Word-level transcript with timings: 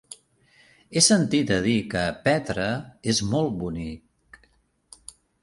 He 0.93 1.03
sentit 1.07 1.51
a 1.55 1.57
dir 1.65 1.75
que 1.91 2.01
Petra 2.29 2.67
és 3.15 3.21
molt 3.35 3.55
bonic. 3.61 4.43